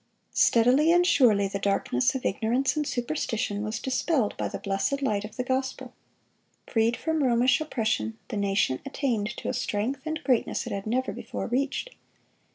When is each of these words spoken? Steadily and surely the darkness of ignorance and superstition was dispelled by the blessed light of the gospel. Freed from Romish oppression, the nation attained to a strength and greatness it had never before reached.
Steadily 0.33 0.91
and 0.91 1.05
surely 1.05 1.47
the 1.47 1.59
darkness 1.59 2.15
of 2.15 2.25
ignorance 2.25 2.75
and 2.75 2.87
superstition 2.87 3.61
was 3.63 3.77
dispelled 3.79 4.35
by 4.35 4.47
the 4.47 4.57
blessed 4.57 5.03
light 5.03 5.23
of 5.23 5.35
the 5.35 5.43
gospel. 5.43 5.93
Freed 6.67 6.97
from 6.97 7.23
Romish 7.23 7.61
oppression, 7.61 8.17
the 8.29 8.37
nation 8.37 8.81
attained 8.83 9.27
to 9.37 9.47
a 9.47 9.53
strength 9.53 10.01
and 10.03 10.23
greatness 10.23 10.65
it 10.65 10.71
had 10.73 10.87
never 10.87 11.11
before 11.11 11.45
reached. 11.45 11.91